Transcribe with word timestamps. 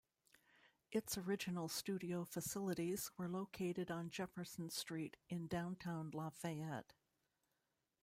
Its 0.91 1.15
original 1.15 1.67
studio 1.67 2.25
facilities 2.25 3.11
were 3.19 3.27
located 3.29 3.91
on 3.91 4.09
Jefferson 4.09 4.71
Street 4.71 5.15
in 5.29 5.45
downtown 5.45 6.09
Lafayette. 6.11 6.93